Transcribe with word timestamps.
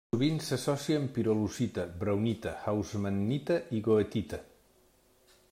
Sovint 0.13 0.39
s'associa 0.43 0.95
amb 1.01 1.11
pirolusita, 1.17 1.85
braunita, 2.05 2.55
hausmannita 2.73 3.61
i 3.81 3.85
goethita. 3.91 4.43